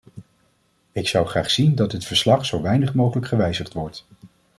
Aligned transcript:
Ik 0.91 1.07
zou 1.07 1.25
graag 1.27 1.49
zien 1.51 1.75
dat 1.75 1.91
dit 1.91 2.05
verslag 2.05 2.45
zo 2.45 2.61
weinig 2.61 2.93
mogelijk 2.93 3.27
gewijzigd 3.27 3.73
wordt. 3.73 4.05